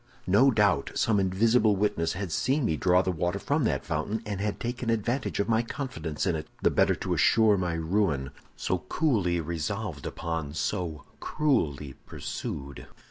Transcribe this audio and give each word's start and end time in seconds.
"No 0.25 0.49
doubt 0.49 0.89
some 0.95 1.19
invisible 1.19 1.75
witness 1.75 2.13
had 2.13 2.31
seen 2.31 2.65
me 2.65 2.75
draw 2.75 3.03
the 3.03 3.11
water 3.11 3.37
from 3.37 3.65
that 3.65 3.85
fountain, 3.85 4.23
and 4.25 4.41
had 4.41 4.59
taken 4.59 4.89
advantage 4.89 5.39
of 5.39 5.47
my 5.47 5.61
confidence 5.61 6.25
in 6.25 6.35
it, 6.35 6.47
the 6.63 6.71
better 6.71 6.95
to 6.95 7.13
assure 7.13 7.55
my 7.55 7.73
ruin, 7.75 8.31
so 8.55 8.79
coolly 8.89 9.39
resolved 9.39 10.07
upon, 10.07 10.55
so 10.55 11.03
cruelly 11.19 11.93
pursued. 12.07 12.87